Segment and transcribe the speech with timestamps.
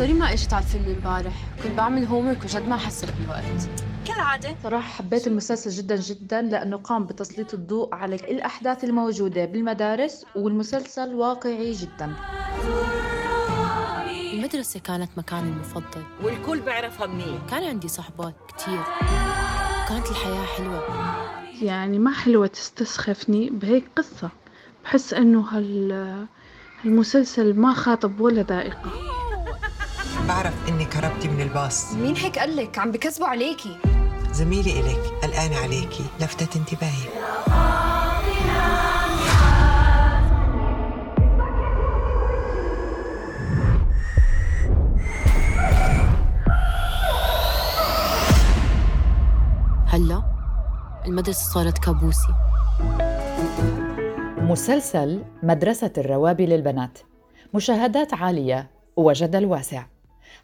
[0.00, 1.32] sorry ما اجيت على الفيلم امبارح.
[1.62, 3.68] كنت بعمل homework وجد ما حسيت بالوقت.
[4.06, 4.56] كالعادة.
[4.62, 11.72] صراحة حبيت المسلسل جدا جدا لأنه قام بتسليط الضوء على الأحداث الموجودة بالمدارس والمسلسل واقعي
[11.72, 12.14] جدا.
[14.32, 16.02] المدرسة كانت مكاني المفضل.
[16.22, 17.50] والكل بيعرفها منيح.
[17.50, 18.82] كان عندي صحبات كتير.
[19.88, 20.84] كانت الحياة حلوة.
[21.62, 24.30] يعني ما حلوة تستسخفني بهيك قصة.
[24.84, 26.26] بحس إنه هال
[26.84, 29.09] المسلسل ما خاطب ولا ذائقة.
[30.28, 31.92] بعرف انك هربتي من الباص.
[31.92, 33.76] مين هيك قالك؟ عم بكذبوا عليكي.
[34.32, 37.08] زميلي إلك قلقانة عليكي لفتت انتباهي.
[49.86, 50.22] هلا
[51.06, 52.34] المدرسة صارت كابوسي.
[54.38, 56.98] مسلسل مدرسة الروابي للبنات.
[57.54, 59.82] مشاهدات عالية وجدل واسع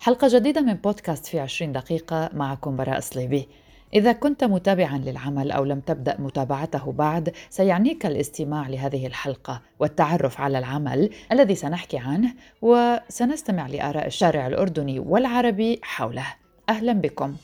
[0.01, 3.49] حلقة جديدة من بودكاست في 20 دقيقة معكم براء صليبي
[3.95, 10.59] إذا كنت متابعا للعمل أو لم تبدأ متابعته بعد سيعنيك الاستماع لهذه الحلقة والتعرف على
[10.59, 16.27] العمل الذي سنحكي عنه وسنستمع لآراء الشارع الأردني والعربي حوله.
[16.69, 17.37] أهلا بكم.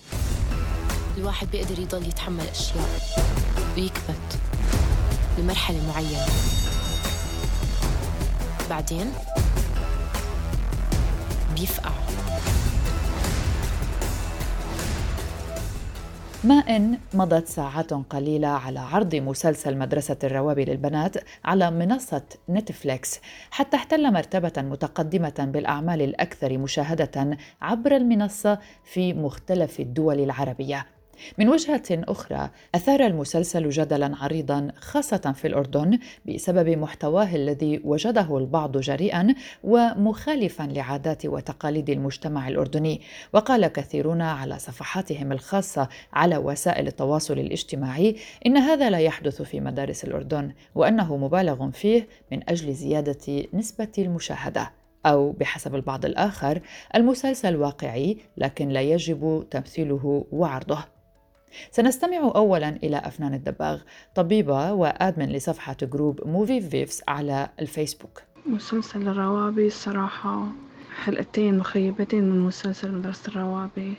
[1.18, 2.88] الواحد بيقدر يضل يتحمل أشياء
[3.76, 4.40] ويكبت
[5.38, 6.26] لمرحلة معينة.
[8.70, 9.12] بعدين
[11.56, 11.92] بيفقع.
[16.44, 23.76] ما إن مضت ساعات قليلة على عرض مسلسل مدرسة الروابي للبنات على منصة نتفليكس حتى
[23.76, 30.86] احتل مرتبة متقدمة بالأعمال الأكثر مشاهدة عبر المنصة في مختلف الدول العربية.
[31.38, 38.78] من وجهة أخرى أثار المسلسل جدلا عريضا خاصة في الأردن بسبب محتواه الذي وجده البعض
[38.78, 43.00] جريئا ومخالفا لعادات وتقاليد المجتمع الأردني.
[43.32, 50.04] وقال كثيرون على صفحاتهم الخاصة على وسائل التواصل الاجتماعي إن هذا لا يحدث في مدارس
[50.04, 54.70] الأردن وأنه مبالغ فيه من أجل زيادة نسبة المشاهدة.
[55.06, 56.60] أو بحسب البعض الآخر
[56.94, 60.84] المسلسل واقعي لكن لا يجب تمثيله وعرضه.
[61.70, 63.80] سنستمع أولا إلى أفنان الدباغ
[64.14, 68.22] طبيبة و admin لصفحة group Movie Vibes على الفيسبوك.
[68.46, 70.46] مسلسل الروابي الصراحة
[71.04, 73.94] حلقتين مخيبتين من مسلسل مدرسة الروابي.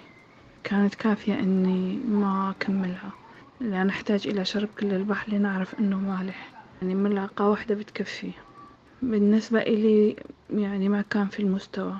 [0.64, 3.12] كانت كافية إني ما أكملها
[3.62, 6.50] لأن أحتاج إلى شرب كل البحر لنعرف إنه مالح.
[6.82, 8.32] يعني ملعقة واحدة بتكفي.
[9.02, 10.16] بالنسبة إلي
[10.50, 11.96] يعني ما كان في المستوى.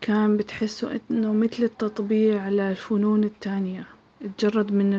[0.00, 3.86] كان بتحسوا إنه مثل التطبيع للفنون التانية.
[4.38, 4.94] تجرد من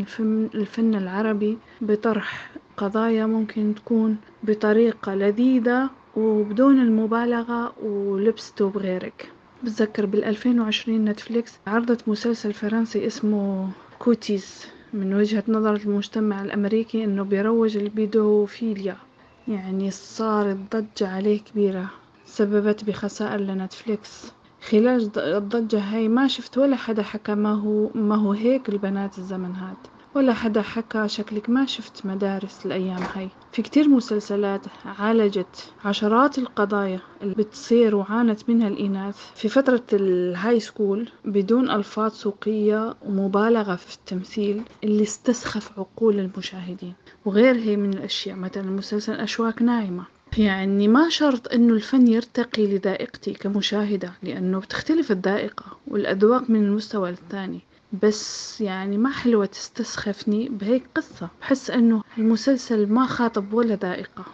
[0.56, 9.32] الفن, العربي بطرح قضايا ممكن تكون بطريقة لذيذة وبدون المبالغة ولبسته بغيرك
[9.64, 17.24] بتذكر بالألفين وعشرين نتفليكس عرضت مسلسل فرنسي اسمه Cuties من وجهة نظر المجتمع الأمريكي إنه
[17.24, 18.98] بيروج البيدوفيليا
[19.48, 21.90] يعني صارت ضجة عليه كبيرة
[22.26, 24.32] سببت بخسائر لنتفليكس.
[24.62, 26.08] خلال الضجة هاي.
[26.08, 29.78] ما شفت ولا حدا حكى ما هو ما هو هيك البنات الزمن هاد.
[30.16, 33.30] ولا حدا حكى شكلك ما شفت مدارس الأيام هاي.
[33.52, 39.18] في كتير مسلسلات عالجت عشرات القضايا اللي بتصير وعانت منها الإناث.
[39.36, 46.94] في فترة ال high school بدون ألفاظ سوقية ومبالغة في التمثيل اللي استسخف عقول المشاهدين.
[47.26, 50.17] وغير هي من الأشياء مثلا مسلسل أشواك ناعمة.
[50.38, 57.60] يعني ما شرط إنه الفن يرتقي لذائقتي كمشاهدة لأنه بتختلف الذائقة والأذواق من المستوى الثاني.
[58.04, 61.30] بس يعني ما حلوة تستسخفني بهيك قصة.
[61.42, 64.26] بحس إنه المسلسل ما خاطب ولا ذائقة.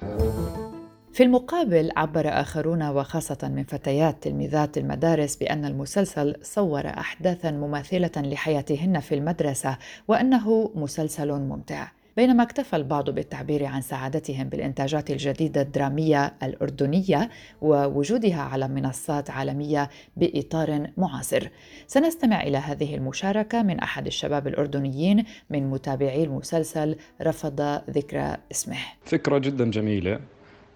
[1.14, 9.00] في المقابل عبر آخرون وخاصة من فتيات تلميذات المدارس بأن المسلسل صور أحداثا مماثلة لحياتهن
[9.00, 9.78] في المدرسة
[10.08, 11.88] وأنه مسلسل ممتع.
[12.18, 17.30] بينما اكتفى البعض بالتعبير عن سعادتهم بالإنتاجات الجديدة الدرامية الأردنية
[17.62, 21.50] ووجودها على منصات عالمية بإطار معاصر.
[21.88, 28.78] سنستمع إلى هذه المشاركة من أحد الشباب الأردنيين من متابعي المسلسل رفض ذكر اسمه.
[29.06, 30.20] فكرة جدا جميلة.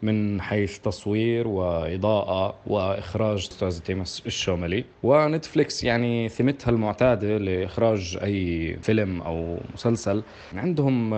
[0.02, 4.84] من حيث تصوير وإضاءة وإخراج أستاذ تيمس الشوملي.
[5.04, 10.24] ونتفليكس يعني ثمتها المعتادة لإخراج أي فيلم أو مسلسل.
[10.56, 11.10] عندهم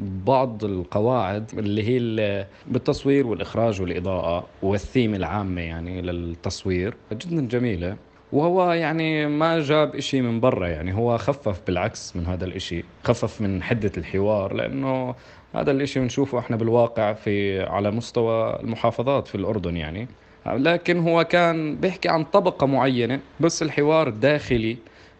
[0.00, 6.94] بعض القواعد اللي هي بالتصوير والإخراج والإضاءة والثيم العامة يعني للتصوير.
[7.12, 7.96] جدا جميلة.
[8.32, 13.40] وهو يعني ما جاب إشي من برا يعني هو خفف بالعكس من هذا الإشي خفف
[13.40, 15.14] من حدة الحوار لأنه
[15.54, 20.08] هذا الإشي بنشوفه إحنا بالواقع في على مستوى المحافظات في الأردن يعني.
[20.46, 24.76] لكن هو كان بيحكي عن طبقة معينة بس الحوار الداخلي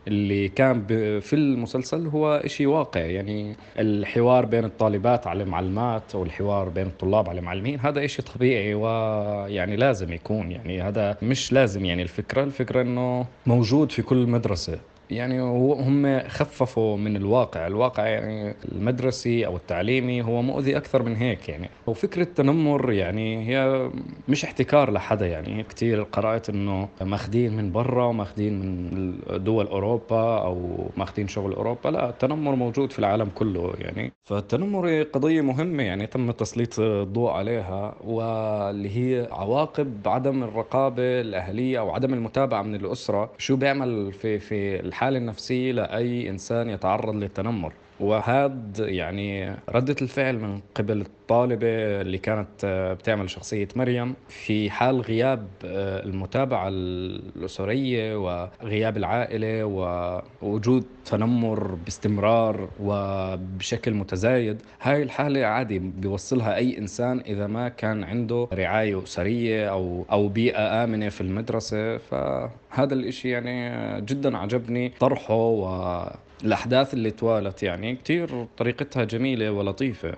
[0.09, 0.85] اللي كان
[1.21, 7.29] في المسلسل هو إشي واقعي يعني الحوار بين الطالبات على المعلمات أو الحوار بين الطلاب
[7.29, 10.53] على المعلمين هذا إشي طبيعي ويعني لازم يكون.
[10.53, 12.45] يعني هذا مش لازم يعني الفكرة.
[12.45, 14.79] الفكرة إنه موجود في كل مدرسة.
[15.11, 17.67] يعني هم خففوا من الواقع.
[17.67, 21.71] الواقع يعني المدرسي أو التعليمي هو مؤذي أكثر من هيك يعني.
[21.87, 23.91] وفكرة التنمر يعني هي
[24.29, 25.63] مش احتكار لحدا يعني.
[25.63, 31.89] كثير قرأت أنه ماخذين من برا وماخذين من دول أوروبا أو ماخذين شغل أوروبا.
[31.89, 34.13] لا التنمر موجود في العالم كله يعني.
[34.25, 41.91] فالتنمر قضية مهمة يعني تم تسليط الضوء عليها واللي هي عواقب عدم الرقابة الأهلية أو
[41.91, 43.33] عدم المتابعة من الأسرة.
[43.39, 47.82] شو بيعمل في في الحالة النفسية لأي إنسان يتعرض للتنمر.
[48.01, 55.01] وهذا يعني ردة الفعل من قبل الطالبة اللي كانت آه، بتعمل شخصية مريم في حال
[55.01, 64.63] غياب آه، المتابعة الأسرية وغياب العائلة ووجود تنمر باستمرار وبشكل متزايد.
[64.83, 70.85] هاي الحالة عادي بيوصلها أي إنسان إذا ما كان عنده رعاية أسرية أو أو بيئة
[70.85, 71.97] آمنة في المدرسة.
[71.99, 76.03] فهذا الإشي يعني جدا عجبني طرحه و
[76.45, 80.15] الأحداث اللي توالت يعني كتير طريقتها جميلة ولطيفة.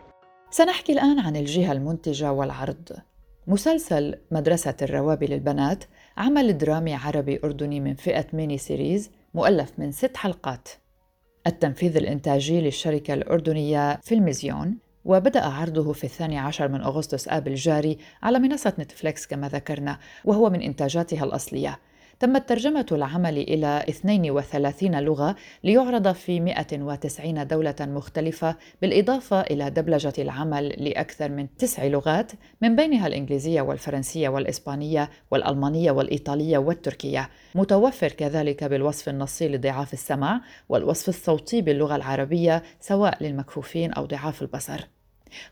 [0.51, 2.89] سنحكي الآن عن الجهة المنتجة والعرض.
[3.47, 5.85] مسلسل مدرسة الروابي للبنات
[6.17, 10.69] عمل درامي عربي أردني من فئة mini series مؤلف من ست حلقات.
[11.47, 18.39] التنفيذ الإنتاجي للشركة الأردنية فيلمزيون وبدأ عرضه في الثاني عشر من أغسطس آب الجاري على
[18.39, 21.79] منصة نتفليكس كما ذكرنا وهو من إنتاجاتها الأصلية.
[22.21, 30.69] تمت ترجمة العمل إلى 32 لغة ليعرض في 190 دولة مختلفة بالإضافة إلى دبلجة العمل
[30.69, 37.31] لأكثر من تسع لغات من بينها الإنجليزية والفرنسية والإسبانية والألمانية والإيطالية والتركية.
[37.55, 44.81] متوفر كذلك بالوصف النصي لضعاف السمع والوصف الصوتي باللغة العربية سواء للمكفوفين أو ضعاف البصر.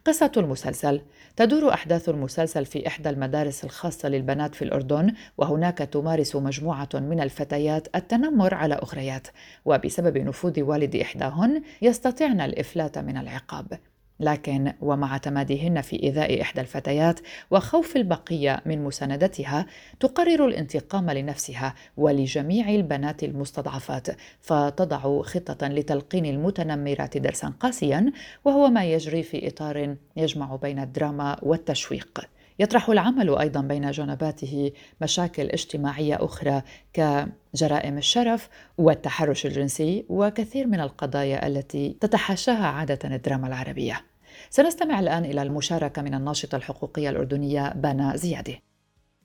[0.04, 1.00] قصة المسلسل.
[1.36, 7.88] تدور أحداث المسلسل في إحدى المدارس الخاصة للبنات في الأردن وهناك تمارس مجموعة من الفتيات
[7.96, 9.26] التنمر على أخريات.
[9.64, 13.78] وبسبب نفوذ والد إحداهن يستطيعن الإفلات من العقاب.
[14.22, 17.20] لكن ومع تماديهن في إيذاء إحدى الفتيات
[17.50, 19.66] وخوف البقية من مساندتها
[20.00, 24.08] تقرر الانتقام لنفسها ولجميع البنات المستضعفات
[24.40, 28.12] فتضع خطة لتلقين المتنمرات درسا قاسيا
[28.44, 32.28] وهو ما يجري في إطار يجمع بين الدراما والتشويق.
[32.58, 38.48] يطرح العمل أيضا بين جنباته مشاكل اجتماعية أخرى كجرائم الشرف
[38.78, 44.11] والتحرش الجنسي وكثير من القضايا التي تتحاشاها عادة الدراما العربية.
[44.54, 48.54] سنستمع الآن إلى المشاركة من الناشطة الحقوقية الأردنية بنا زيادة.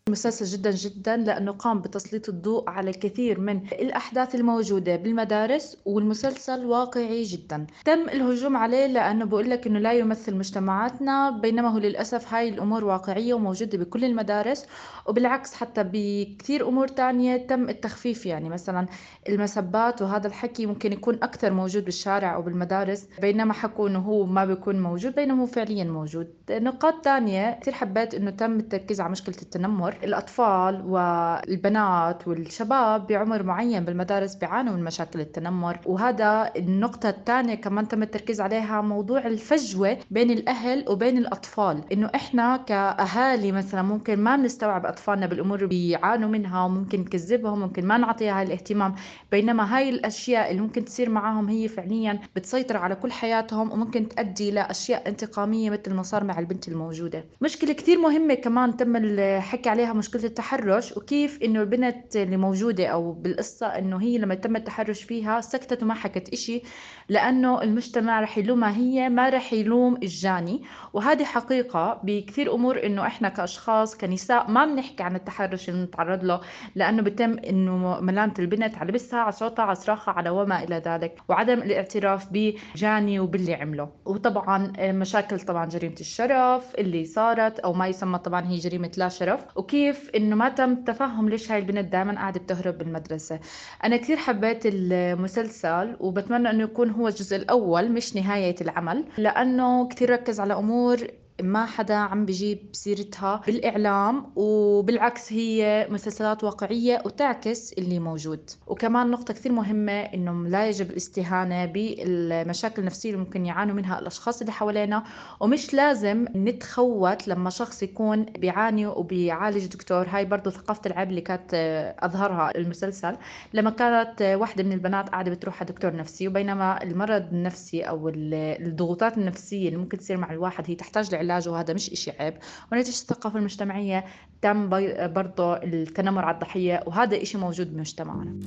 [0.10, 7.24] مسلسل جدا جدا لأنه قام بتسليط الضوء على الكثير من الأحداث الموجودة بالمدارس والمسلسل واقعي
[7.24, 7.68] جدا.
[7.86, 12.84] تم الهجوم عليه لأنه بقول لك أنه لا يمثل مجتمعاتنا بينما هو للأسف هاي الأمور
[12.86, 14.66] واقعية وموجودة بكل المدارس
[15.06, 18.26] وبالعكس حتى بكثير أمور تانية تم التخفيف.
[18.26, 18.88] يعني مثلا
[19.30, 24.46] المسبات وهذا الحكي ممكن يكون أكثر موجود بالشارع أو بالمدارس بينما حكوا أنه هو ما
[24.46, 26.28] بيكون موجود بينما هو فعليا موجود.
[26.50, 29.97] نقاط تانية كثير حبيت أنه تم التركيز على مشكلة التنمر.
[30.04, 35.80] الأطفال والبنات والشباب بعمر معين بالمدارس بيعانوا من مشاكل التنمر.
[35.86, 41.84] وهذا النقطة الثانية كمان تم التركيز عليها موضوع الفجوة بين الأهل وبين الأطفال.
[41.92, 47.86] إنه إحنا كأهالي مثلا ممكن ما بنستوعب أطفالنا بالأمور اللي بيعانوا منها وممكن نكذبهم ممكن
[47.86, 48.96] ما نعطيها الاهتمام
[49.32, 54.52] بينما هاي الأشياء اللي ممكن تصير معاهم هي فعليا بتسيطر على كل حياتهم وممكن تؤدي
[54.52, 57.26] لأشياء انتقامية مثل ما صار مع البنت الموجودة.
[57.42, 63.12] مشكلة كثير مهمة كمان تم الحكي عليها مشكلة التحرش وكيف إنه البنت اللي موجودة أو
[63.12, 66.62] بالقصة إنه هي لما تم التحرش فيها سكتت وما حكت إشي
[67.10, 70.62] لأنه المجتمع رح يلومها هي ما رح يلوم الجاني.
[70.94, 76.42] وهذه حقيقة بكثير أمور إنه إحنا كأشخاص كنساء ما بنحكي عن التحرش اللي نتعرض له
[76.76, 81.20] لأنه بتم إنه ملامة البنت على لبسها على صوتها على صراخها على وما إلى ذلك.
[81.30, 83.90] وعدم الاعتراف بجاني وباللي عمله.
[84.06, 89.46] وطبعا مشاكل طبعا جريمة الشرف اللي صارت أو ما يسمى طبعا هي جريمة لا شرف.
[89.56, 89.77] وكيف
[90.16, 93.40] إنه ما تم تفهم ليش هاي البنت دائما قاعدة بتهرب بالمدرسة
[93.84, 100.10] أنا كثير حبيت المسلسل وبتمنى إنه يكون هو الجزء الأول مش نهاية العمل لأنه كثير
[100.10, 100.98] ركز على أمور
[101.42, 108.50] ما حدا عم بجيب سيرتها بالإعلام وبالعكس هي مسلسلات واقعية وتعكس اللي موجود.
[108.68, 114.40] وكمان نقطة كثير مهمة إنه لا يجب الاستهانة بالمشاكل النفسية اللي ممكن يعانوا منها الأشخاص
[114.42, 115.04] اللي حوالينا.
[115.40, 120.08] ومش لازم نتخوت لما شخص يكون بيعاني وبيعالج دكتور.
[120.10, 121.54] هاي برضو ثقافة العيب اللي كانت
[122.00, 123.18] أظهرها المسلسل.
[123.54, 129.18] لما كانت واحدة من البنات قاعدة بتروح على دكتور نفسي وبينما المرض النفسي أو الضغوطات
[129.18, 131.27] النفسية اللي ممكن تصير مع الواحد هي تحتاج لعلاج.
[131.48, 132.34] وهذا مش إشي عيب.
[132.72, 134.06] ونتيجة الثقافة المجتمعية
[134.42, 134.70] تم
[135.14, 138.40] برضو التنمر على الضحية وهذا إشي موجود بمجتمعنا.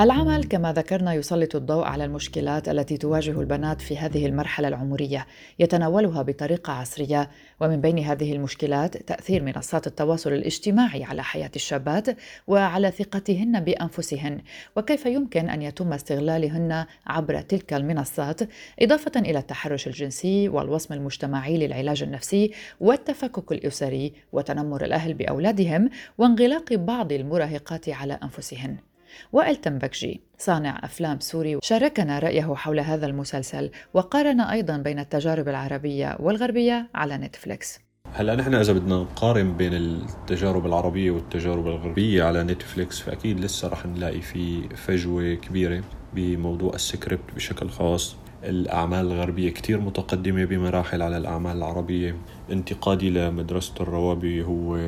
[0.00, 5.26] العمل كما ذكرنا يسلط الضوء على المشكلات التي تواجه البنات في هذه المرحلة العمرية
[5.58, 7.30] يتناولها بطريقة عصرية.
[7.60, 12.06] ومن بين هذه المشكلات تأثير منصات التواصل الاجتماعي على حياة الشابات
[12.46, 14.40] وعلى ثقتهن بأنفسهن.
[14.76, 18.40] وكيف يمكن أن يتم استغلالهن عبر تلك المنصات؟
[18.82, 27.12] إضافة إلى التحرش الجنسي والوصم المجتمعي للعلاج النفسي والتفكك الأسري وتنمر الأهل بأولادهم وانغلاق بعض
[27.12, 28.89] المراهقات على أنفسهن.
[29.32, 36.16] وائل تنبكجي صانع أفلام سوري شاركنا رأيه حول هذا المسلسل وقارن أيضا بين التجارب العربية
[36.20, 37.80] والغربية على نتفليكس.
[38.14, 43.86] هلا نحن إذا بدنا نقارن بين التجارب العربية والتجارب الغربية على نتفليكس فأكيد لسه رح
[43.86, 45.82] نلاقي في فجوة كبيرة
[46.14, 48.16] بموضوع السكريبت بشكل خاص.
[48.44, 52.16] الأعمال الغربية كتير متقدمة بمراحل على الأعمال العربية.
[52.52, 54.78] انتقادي لمدرسة الروابي هو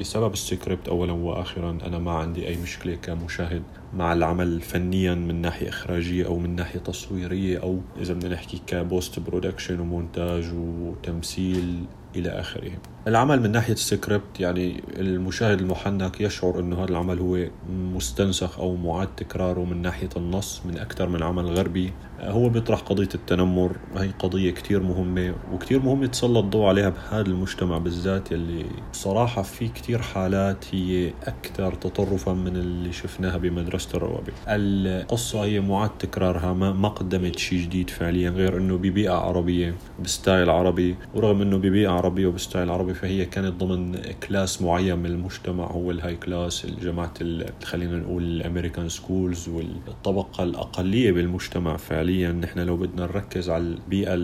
[0.00, 3.62] بسبب السكريبت أولا وآخرا أنا ما عندي أي مشكلة كمشاهد
[3.94, 8.77] مع العمل فنيا من ناحية إخراجية أو من ناحية تصويرية أو إذا بدنا نحكي ك
[8.77, 11.84] post production ومونتاج وتمثيل
[12.18, 12.70] إلى آخره.
[13.08, 19.08] العمل من ناحية السكريبت يعني المشاهد المحنك يشعر أنه هذا العمل هو مستنسخ أو معاد
[19.16, 21.92] تكراره من ناحية النص من أكثر من عمل غربي.
[22.20, 23.76] هو بيطرح قضية التنمر.
[23.96, 29.68] هي قضية كتير مهمة وكتير مهم تسلط الضوء عليها بهذا المجتمع بالذات يلي صراحة في
[29.68, 36.88] كتير حالات هي أكثر تطرفا من اللي شفناها بمدرسة الروابي القصة هي معاد تكرارها ما,
[36.88, 39.74] قدمت شيء جديد فعليا غير أنه ببيئة عربية
[40.04, 45.06] ب style عربي ورغم أنه ببيئة وب style عربي فهي كانت ضمن class معين من
[45.06, 45.66] المجتمع.
[45.70, 47.14] هو ال high class الجماعة
[47.64, 52.32] خلينا نقول ال American schools والطبقة الأقلية بالمجتمع فعليا.
[52.32, 54.14] نحن لو بدنا نركز على البيئة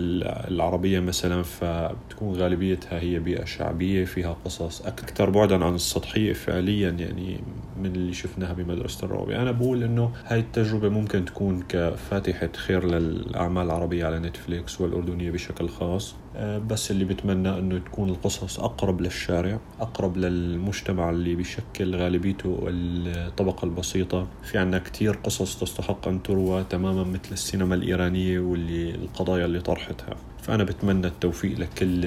[0.47, 6.89] العربية مثلا فبتكون غالبيتها هي بيئة شعبية فيها قصص أكثر بعدا عن السطحية فعليا.
[6.89, 7.39] يعني
[7.77, 13.65] من اللي شفناها بمدرسة الروابي أنا بقول إنه هاي التجربة ممكن تكون كفاتحة خير للأعمال
[13.65, 16.15] العربية على نتفليكس والأردنية بشكل خاص.
[16.35, 23.65] آه، بس اللي بتمنى إنه تكون القصص أقرب للشارع أقرب للمجتمع اللي بيشكل غالبيته الطبقة
[23.65, 24.27] البسيطة.
[24.43, 30.15] في عنا كتير قصص تستحق أن تروى تماما مثل السينما الإيرانية واللي القضايا اللي طرحتها.
[30.41, 32.05] فأنا بتمنى التوفيق لكل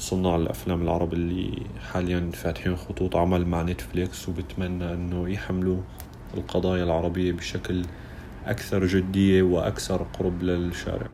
[0.00, 5.80] صناع الأفلام العرب اللي حاليا فاتحين خطوط عمل مع نتفليكس وبتمنى إنه يحملوا
[6.34, 7.82] القضايا العربية بشكل
[8.46, 11.06] أكثر جدية وأكثر قرب للشارع.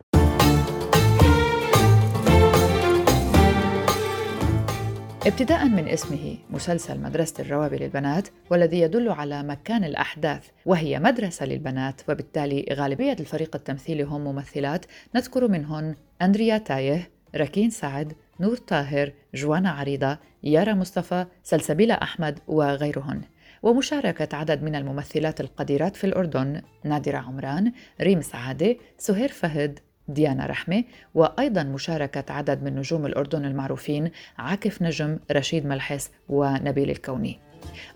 [5.27, 12.01] ابتداء من اسمه مسلسل مدرسة الروابي للبنات والذي يدل على مكان الأحداث وهي مدرسة للبنات
[12.09, 14.85] وبالتالي غالبية الفريق التمثيلي هم ممثلات.
[15.15, 23.21] نذكر منهن أندريا تايه ركين سعد نور طاهر جوانا عريضة يارا مصطفى سلسبيلة أحمد وغيرهن.
[23.63, 30.83] ومشاركة عدد من الممثلات القديرات في الأردن نادرة عمران ريم سعادة سهير فهد ديانا رحمة
[31.15, 37.46] وأيضا مشاركة عدد من نجوم الأردن المعروفين عاكف نجم رشيد ملحس ونبيل الكوني.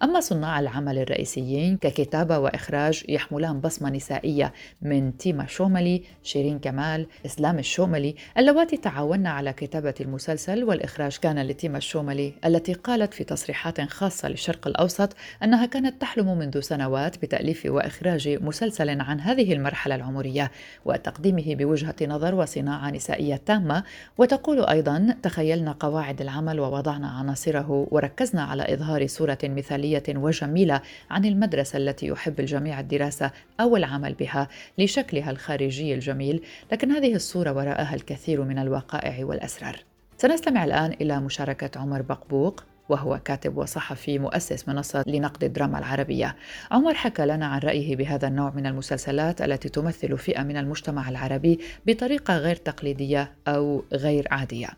[0.04, 7.60] أما صناع العمل الرئيسيين ككتابة وإخراج يحملان بصمة نسائية من تيما شوملي، شيرين كمال، إسلام
[7.60, 14.30] الشوملي اللواتي تعاونن على كتابة المسلسل والإخراج كان لتيما الشوملي التي قالت في تصريحات خاصة
[14.30, 20.52] للشرق الأوسط أنها كانت تحلم منذ سنوات بتأليف وإخراج مسلسل عن هذه المرحلة العمرية
[20.86, 23.84] وتقديمه بوجهة نظر وصناعة نسائية تامة.
[24.18, 31.78] وتقول أيضا تخيلنا قواعد العمل ووضعنا عناصره وركزنا على إظهار صورة مثالية وجميلة عن المدرسة
[31.78, 36.42] التي يحب الجميع الدراسة أو العمل بها لشكلها الخارجي الجميل
[36.72, 39.76] لكن هذه الصورة وراءها الكثير من الوقائع والأسرار
[40.18, 46.36] سنستمع الآن إلى مشاركة عمر بقبوق وهو كاتب وصحفي مؤسس منصة لنقد الدراما العربية.
[46.72, 51.60] عمر حكى لنا عن رأيه بهذا النوع من المسلسلات التي تمثل فئة من المجتمع العربي
[51.86, 54.70] بطريقة غير تقليدية أو غير عادية.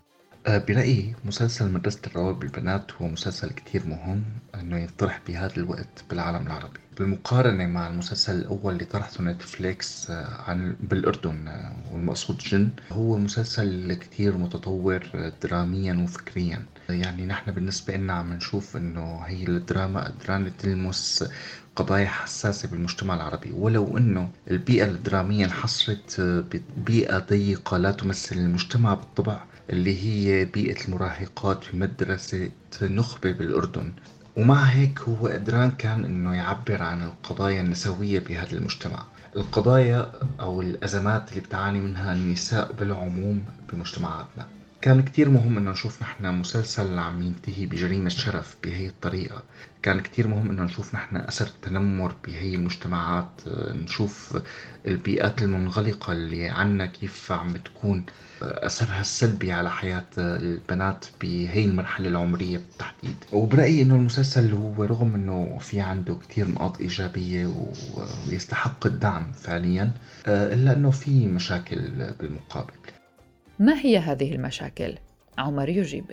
[0.47, 4.23] آه، برأيي مسلسل مدرسة الروابي بالبنات هو مسلسل كتير مهم
[4.55, 6.79] إنه ينطرح بهذا الوقت بالعالم العربي.
[6.97, 13.93] بالمقارنة مع المسلسل الأول اللي طرحته نتفليكس آه، عن بالأردن آه، والمقصود جن هو مسلسل
[13.93, 16.65] كتير متطور دراميا وفكريا.
[16.89, 21.23] يعني نحن بالنسبة لنا عم نشوف إنه هي الدراما قدرانة تلمس
[21.75, 23.51] قضايا حساسة بالمجتمع العربي.
[23.51, 31.63] ولو أنه البيئة الدرامية انحصرت ببيئة ضيقة لا تمثل المجتمع بالطبع اللي هي بيئة المراهقات
[31.63, 32.51] في مدرسة
[32.81, 33.93] نخبة بالأردن.
[34.37, 39.05] ومع هيك هو قدران كان إنه يعبر عن القضايا النسوية بهذا المجتمع.
[39.35, 44.47] القضايا أو الأزمات اللي بتعاني منها النساء بالعموم بمجتمعاتنا.
[44.83, 49.43] كان كتير مهم إنه نشوف نحن مسلسل عم ينتهي بجريمة شرف بهي الطريقة.
[49.83, 54.37] كان كتير مهم إنه نشوف نحن أثر التنمر بهي المجتمعات نشوف
[54.87, 58.05] البيئات المنغلقة اللي عنا كيف عم تكون
[58.41, 63.15] أثرها السلبي على حياة البنات بهي المرحلة العمرية بالتحديد.
[63.31, 67.53] وبرأيي إنه المسلسل هو رغم إنه في عنده كتير نقاط إيجابية
[68.27, 69.91] ويستحق الدعم فعليا
[70.27, 71.81] إلا إنه في مشاكل
[72.19, 72.73] بالمقابل.
[73.59, 74.95] ما هي هذه المشاكل؟
[75.37, 76.05] عمر يجيب.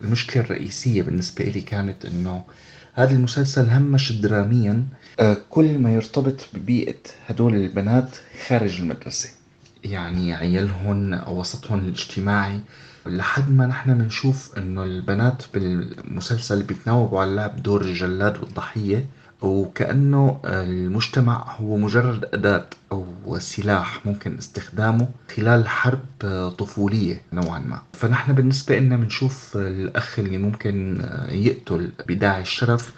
[0.00, 2.44] المشكلة الرئيسية بالنسبة لي كانت إنه
[2.94, 4.84] هذا المسلسل همش دراميا.
[5.50, 9.30] كل ما يرتبط ببيئة هدول البنات خارج المدرسة.
[9.84, 12.60] يعني عيالهن أو وسطهن الاجتماعي.
[13.06, 19.06] لحد ما نحن بنشوف إنه البنات بالمسلسل بيتناوبوا على لعب دور الجلاد والضحية.
[19.44, 23.04] وكأنه المجتمع هو مجرد أداة أو
[23.38, 26.00] سلاح ممكن استخدامه خلال حرب
[26.58, 27.82] طفولية نوعا ما.
[27.92, 32.92] فنحن بالنسبة لنا بنشوف الأخ اللي ممكن يقتل بداعي الشرف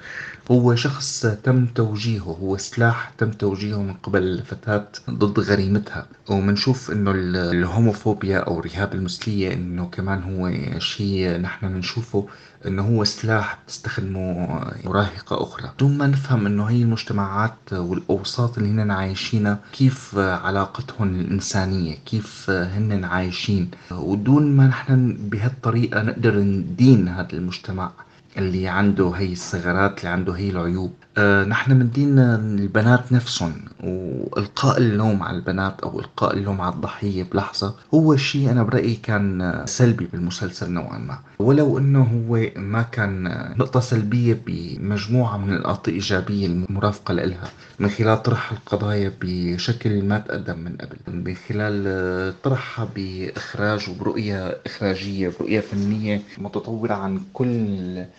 [0.51, 6.07] هو شخص تم توجيهه هو سلاح تم توجيهه من قبل الفتاة ضد غريمتها.
[6.31, 12.29] ومنشوف إنه الهوموفوبيا أو الرهاب المثلية إنه كمان هو شيء نحن بنشوفه
[12.67, 15.71] إنه هو سلاح بتستخدمه مراهقة أخرى.
[15.79, 23.05] دون ما نفهم إنه هي المجتمعات والأوساط اللي هن عايشينها كيف علاقتهم الإنسانية؟ كيف هن
[23.05, 27.91] عايشين؟ ودون ما نحن بهالطريقة نقدر ندين هذا المجتمع.
[28.39, 31.05] اللي عنده هي الثغرات اللي عنده هي العيوب.
[31.19, 33.53] آه نحن مدين البنات نفسهم
[33.85, 39.63] والقاء اللوم على البنات أو القاء اللوم على الضحية بلحظة هو شيء أنا برأيي كان
[39.67, 41.19] سلبي بالمسلسل نوعا ما.
[41.39, 43.25] ولو إنه هو ما كان
[43.59, 50.59] نقطة سلبية بمجموعة من النقاط الإيجابية المرافقة لها من خلال طرح القضايا بشكل ما تقدم
[50.59, 57.57] من قبل من خلال طرحها بإخراج وبرؤية إخراجية برؤية فنية متطورة عن كل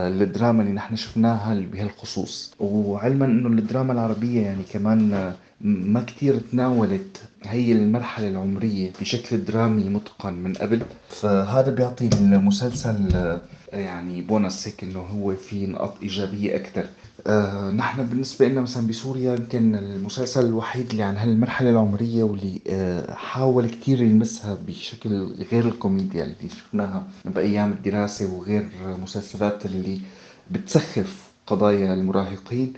[0.02, 2.54] الدراما اللي نحن شفناها بهالخصوص.
[2.88, 10.34] وعلما إنه الدراما العربية يعني كمان ما كتير تناولت هي المرحلة العمرية بشكل درامي متقن
[10.34, 10.82] من قبل.
[11.10, 12.98] فهذا بيعطي المسلسل
[13.74, 16.86] يعني بونس هيك إنه هو في نقاط إيجابية أكثر
[17.28, 23.14] آه نحن بالنسبة لنا مثلا بسوريا يمكن المسلسل الوحيد اللي عن هالمرحلة العمرية واللي آه
[23.14, 25.10] حاول كتير يلمسها بشكل
[25.52, 28.70] غير الكوميديا اللي شفناها بأيام الدراسة وغير
[29.04, 30.00] مسلسلات اللي
[30.52, 32.74] بتسخف قضايا المراهقين.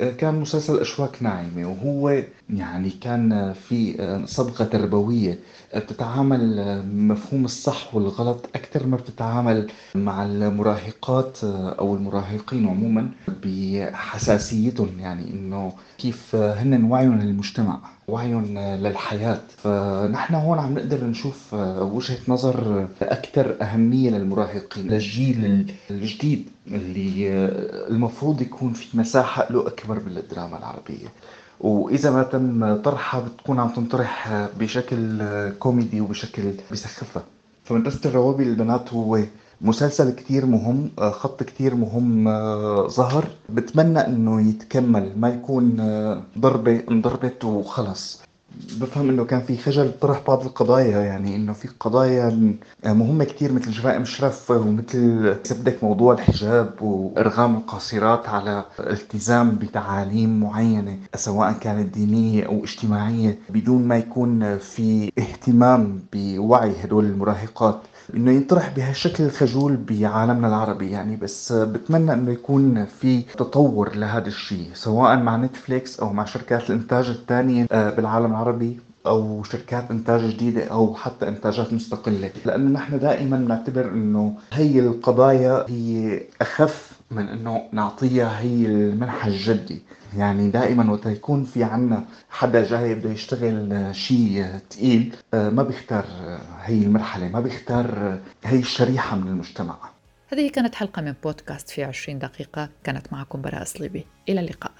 [0.00, 5.38] آه، كان مسلسل أشواك ناعمة وهو يعني كان في آه، صبغة تربوية
[5.74, 13.10] آه، بتتعامل مفهوم الصح والغلط أكثر ما بتتعامل مع المراهقات أو المراهقين عموما
[13.44, 17.78] بحساسيتهم يعني إنه كيف هن وعيهم للمجتمع
[18.08, 19.40] وعيهم للحياة.
[19.56, 24.88] فنحن هون عم نقدر نشوف وجهة نظر أكثر أهمية للمراهقين.
[24.88, 27.28] للجيل الجديد اللي
[27.90, 31.08] المفروض يكون في مساحة له أكبر بالدراما العربية.
[31.60, 35.22] وإذا ما تم طرحها بتكون عم تنطرح بشكل
[35.58, 37.22] كوميدي وبشكل بسخفها.
[37.64, 39.20] فمدرسة الروابي للبنات هو
[39.60, 42.24] مسلسل كتير مهم خط كتير مهم
[42.88, 43.24] ظهر.
[43.48, 45.76] بتمنى إنه يتكمل ما يكون
[46.38, 48.22] ضربة انضربت وخلص
[48.80, 53.70] بفهم إنه كان في خجل طرح بعض القضايا يعني إنه في قضايا مهمة كتير مثل
[53.70, 62.46] جرائم الشرف ومثل سبدك موضوع الحجاب وإرغام القاصرات على التزام بتعاليم معينة سواء كانت دينية
[62.46, 67.80] أو اجتماعية بدون ما يكون في اهتمام بوعي هدول المراهقات.
[68.14, 74.70] إنه ينطرح بهالشكل الخجول بعالمنا العربي يعني بس بتمنى إنه يكون في تطور لهذا الشيء
[74.74, 80.64] سواء مع نتفليكس أو مع شركات الإنتاج الثانية آه، بالعالم العربي أو شركات إنتاج جديدة
[80.64, 87.68] أو حتى إنتاجات مستقلة لأنه نحن دائما نعتبر إنه هي القضايا هي أخف من إنه
[87.72, 89.82] نعطيها هي المنحى الجدي.
[90.16, 96.04] يعني دائما وقت يكون في عنا حدا جاي بده يشتغل شيء تقيل ما بيختار
[96.62, 99.76] هي المرحلة ما بيختار هي الشريحة من المجتمع.
[100.28, 104.72] هذه كانت حلقة من بودكاست في 20 دقيقة كانت معكم براء صليبي إلى اللقاء.